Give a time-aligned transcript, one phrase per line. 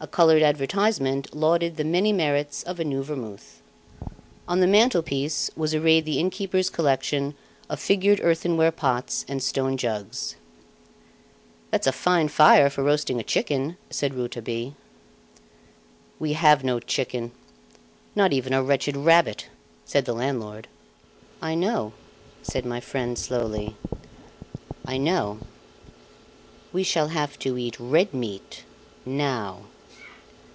[0.00, 3.62] A coloured advertisement lauded the many merits of a new vermouth.
[4.46, 7.34] On the mantelpiece was arrayed the innkeeper's collection
[7.70, 10.36] of figured earthenware pots and stone jugs.
[11.70, 14.74] "That's a fine fire for roasting a chicken," said Rouletabille.
[16.18, 17.32] "We have no chicken
[18.14, 19.48] not even a wretched rabbit,"
[19.86, 20.68] said the landlord.
[21.40, 21.94] "I know,"
[22.42, 23.74] said my friend slowly;
[24.84, 25.38] "I know
[26.74, 28.64] We shall have to eat red meat
[29.06, 29.60] now."